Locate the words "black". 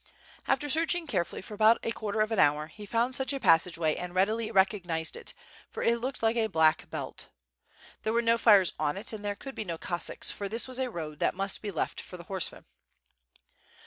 6.47-6.89